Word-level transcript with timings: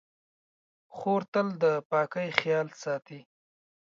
خور 0.95 1.21
تل 1.33 1.47
د 1.61 1.65
پاکۍ 1.89 2.27
خیال 2.39 2.67
ساتي. 2.81 3.19